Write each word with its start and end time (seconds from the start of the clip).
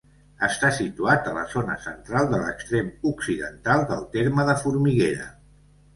Està 0.45 0.69
situat 0.77 1.27
a 1.31 1.33
la 1.35 1.43
zona 1.51 1.75
central 1.83 2.31
de 2.33 2.39
l'extrem 2.45 2.89
occidental 3.13 3.87
del 3.93 4.03
terme 4.17 4.47
de 4.49 4.57
Formiguera. 4.63 5.29